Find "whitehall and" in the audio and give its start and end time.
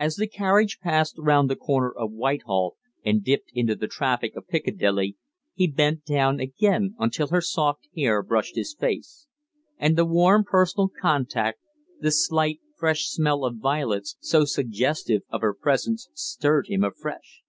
2.10-3.22